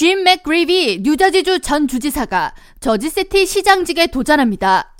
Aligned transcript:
짐 0.00 0.24
맥그리비 0.24 1.00
뉴저지주 1.02 1.60
전 1.60 1.86
주지사가 1.86 2.54
저지시티 2.80 3.44
시장직에 3.44 4.06
도전합니다. 4.06 4.94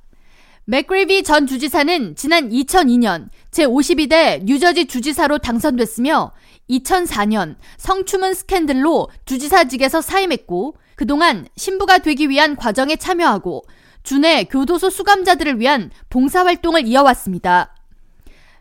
맥그리비 0.67 1.23
전 1.23 1.47
주지사는 1.47 2.17
지난 2.17 2.51
2002년 2.51 3.31
제52대 3.51 4.45
뉴저지 4.45 4.85
주지사로 4.85 5.39
당선됐으며 5.39 6.33
2004년 6.69 7.57
성추문 7.79 8.35
스캔들로 8.35 9.09
주지사직에서 9.25 10.03
사임했고 10.03 10.77
그동안 10.97 11.49
신부가 11.57 11.97
되기 11.97 12.29
위한 12.29 12.55
과정에 12.55 12.97
참여하고 12.97 13.63
주내 14.03 14.45
교도소 14.45 14.91
수감자들을 14.91 15.61
위한 15.61 15.91
봉사활동을 16.11 16.87
이어왔습니다. 16.87 17.75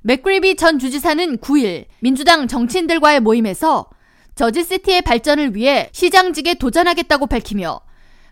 맥그리비 0.03 0.55
전 0.55 0.79
주지사는 0.79 1.39
9일 1.39 1.87
민주당 1.99 2.47
정치인들과의 2.47 3.19
모임에서 3.19 3.89
저지시티의 4.39 5.01
발전을 5.01 5.53
위해 5.53 5.89
시장직에 5.91 6.53
도전하겠다고 6.53 7.27
밝히며 7.27 7.81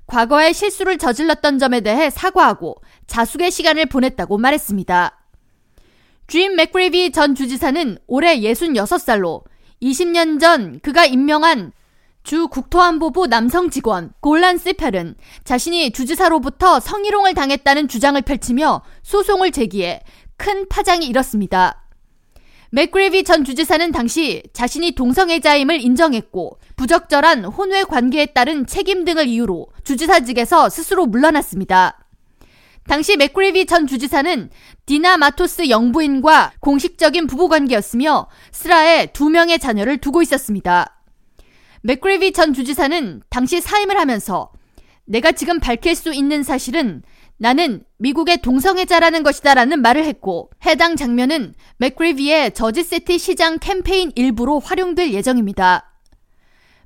과거에 0.06 0.54
실수를 0.54 0.98
저질렀던 0.98 1.60
점에 1.60 1.82
대해 1.82 2.10
사과하고 2.10 2.78
자숙의 3.08 3.52
시간을 3.52 3.88
보냈다고 3.88 4.38
말했습니다. 4.38 5.20
주임 6.28 6.56
맥그리비 6.56 7.12
전 7.12 7.36
주지사는 7.36 7.98
올해 8.08 8.40
66살로 8.40 9.44
20년 9.82 10.40
전 10.40 10.80
그가 10.82 11.06
임명한 11.06 11.74
주 12.24 12.48
국토안보부 12.48 13.28
남성 13.28 13.70
직원 13.70 14.14
골란 14.22 14.58
스펠은 14.58 15.16
자신이 15.44 15.92
주지사로부터 15.92 16.80
성희롱을 16.80 17.34
당했다는 17.34 17.90
주장을 17.90 18.22
펼치며 18.22 18.82
소송을 19.04 19.52
제기해 19.52 20.04
큰 20.38 20.70
파장이 20.70 21.06
일었습니다. 21.06 21.87
맥그레비 22.72 23.24
전 23.24 23.46
주지사는 23.46 23.92
당시 23.92 24.44
자신이 24.52 24.92
동성애자임을 24.92 25.80
인정했고 25.80 26.60
부적절한 26.76 27.46
혼외 27.46 27.84
관계에 27.84 28.28
따른 28.28 28.66
책임 28.66 29.06
등을 29.06 29.28
이유로 29.28 29.68
주지사직에서 29.84 30.70
스스로 30.70 31.06
물러났습니다. 31.06 32.00
당시 32.88 33.18
맥그레비 33.18 33.66
전 33.66 33.88
주지사는 33.88 34.50
디나 34.86 35.18
마토스 35.18 35.70
영부인과 35.70 36.54
공식적인 36.60 37.28
부부관계였으며 37.28 38.28
슬하에 38.52 39.08
두 39.08 39.30
명의 39.30 39.60
자녀를 39.60 39.98
두고 39.98 40.22
있었습니다. 40.22 40.94
맥그레비 41.84 42.34
전 42.34 42.54
주지사는 42.54 43.22
당시 43.30 43.62
사임을 43.62 43.98
하면서 43.98 44.52
내가 45.08 45.32
지금 45.32 45.60
밝힐 45.60 45.96
수 45.96 46.14
있는 46.14 46.44
사실은 46.44 47.02
나는 47.38 47.84
미국의 47.98 48.42
동성애자라는 48.42 49.24
것이다 49.24 49.54
라는 49.54 49.82
말을 49.82 50.04
했고 50.04 50.50
해당 50.66 50.96
장면은 50.96 51.54
맥그리비의 51.78 52.54
저지시티 52.54 53.18
시장 53.18 53.58
캠페인 53.60 54.12
일부로 54.16 54.60
활용될 54.60 55.14
예정입니다. 55.14 55.94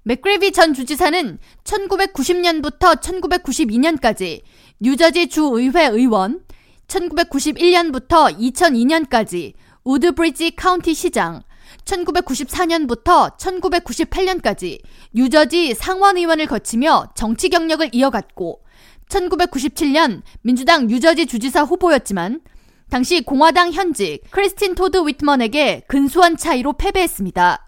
맥그리비 0.03 0.51
전 0.51 0.73
주지사는 0.73 1.39
1990년부터 1.63 2.99
1992년까지 3.01 4.41
뉴저지 4.79 5.27
주의회 5.27 5.87
의원, 5.87 6.41
1991년부터 6.87 8.37
2002년까지 8.37 9.53
우드브리지 9.83 10.51
카운티 10.51 10.93
시장, 10.93 11.41
1994년부터 11.85 13.37
1998년까지 13.37 14.79
뉴저지 15.13 15.73
상원의원을 15.73 16.47
거치며 16.47 17.09
정치 17.15 17.49
경력을 17.49 17.89
이어갔고 17.91 18.63
1997년 19.09 20.21
민주당 20.41 20.87
뉴저지 20.87 21.25
주지사 21.25 21.63
후보였지만 21.63 22.41
당시 22.89 23.21
공화당 23.21 23.71
현직 23.71 24.21
크리스틴 24.31 24.75
토드 24.75 24.97
위트먼에게 25.07 25.83
근소한 25.87 26.37
차이로 26.37 26.73
패배했습니다. 26.73 27.67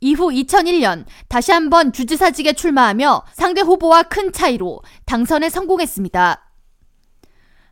이후 0.00 0.28
2001년 0.28 1.06
다시 1.28 1.50
한번 1.52 1.92
주지사직에 1.92 2.52
출마하며 2.52 3.24
상대 3.32 3.62
후보와 3.62 4.02
큰 4.04 4.32
차이로 4.32 4.82
당선에 5.06 5.48
성공했습니다. 5.48 6.50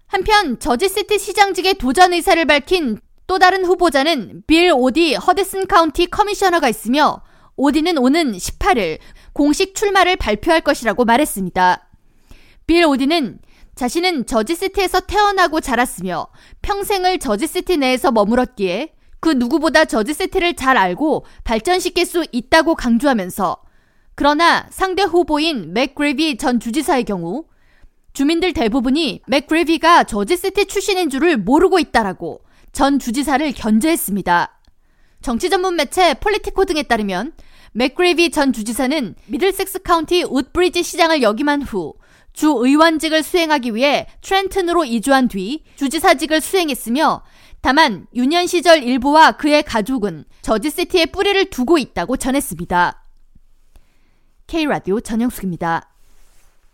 한편 0.06 0.58
저지시티 0.58 1.18
시장직의 1.18 1.74
도전 1.74 2.12
의사를 2.14 2.42
밝힌 2.46 2.98
또 3.26 3.38
다른 3.38 3.64
후보자는 3.64 4.42
빌 4.46 4.72
오디 4.72 5.14
허드슨 5.14 5.66
카운티 5.66 6.06
commissioner가 6.06 6.68
있으며 6.68 7.22
오디는 7.56 7.98
오는 7.98 8.32
18일 8.32 8.98
공식 9.32 9.74
출마를 9.74 10.16
발표할 10.16 10.62
것이라고 10.62 11.04
말했습니다. 11.04 11.88
빌 12.66 12.84
오디는 12.84 13.38
자신은 13.74 14.26
저지시티에서 14.26 15.00
태어나고 15.00 15.60
자랐으며 15.60 16.28
평생을 16.60 17.18
저지시티 17.18 17.78
내에서 17.78 18.12
머물었기에 18.12 18.94
그 19.20 19.30
누구보다 19.30 19.84
저지시티를 19.84 20.54
잘 20.54 20.76
알고 20.76 21.24
발전시킬 21.44 22.04
수 22.06 22.24
있다고 22.32 22.74
강조하면서 22.74 23.56
그러나 24.14 24.66
상대 24.70 25.02
후보인 25.02 25.72
맥그레비 25.72 26.36
전 26.36 26.60
주지사의 26.60 27.04
경우 27.04 27.44
주민들 28.12 28.52
대부분이 28.52 29.22
맥그레비가 29.26 30.04
저지시티 30.04 30.66
출신인 30.66 31.08
줄을 31.08 31.38
모르고 31.38 31.78
있다라고 31.78 32.42
전 32.72 32.98
주지사를 32.98 33.52
견제했습니다. 33.52 34.58
정치 35.20 35.50
전문 35.50 35.76
매체 35.76 36.14
폴리티코 36.14 36.64
등에 36.64 36.82
따르면 36.82 37.32
맥그레비 37.72 38.30
전 38.30 38.52
주지사는 38.52 39.14
미들섹스 39.26 39.82
카운티 39.82 40.24
우드브리지 40.24 40.82
시장을 40.82 41.22
역임한 41.22 41.62
후 41.62 41.94
주의원직을 42.32 43.22
수행하기 43.22 43.74
위해 43.74 44.06
트렌튼으로 44.22 44.84
이주한 44.84 45.28
뒤 45.28 45.64
주지사직을 45.76 46.40
수행했으며 46.40 47.22
다만 47.60 48.06
유년 48.14 48.46
시절 48.46 48.82
일부와 48.82 49.32
그의 49.32 49.62
가족은 49.62 50.24
저지시티에 50.40 51.06
뿌리를 51.06 51.50
두고 51.50 51.78
있다고 51.78 52.16
전했습니다. 52.16 53.04
K라디오 54.46 55.00
전영숙입니다. 55.00 55.91